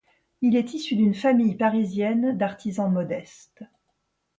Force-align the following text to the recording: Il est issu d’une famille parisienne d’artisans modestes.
Il 0.41 0.55
est 0.55 0.73
issu 0.73 0.95
d’une 0.95 1.13
famille 1.13 1.53
parisienne 1.53 2.35
d’artisans 2.35 2.91
modestes. 2.91 3.61